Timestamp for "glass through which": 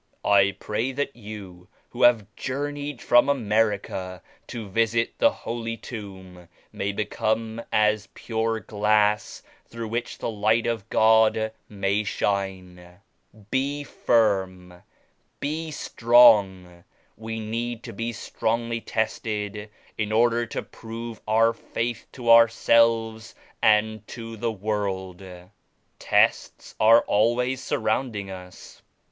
8.61-10.17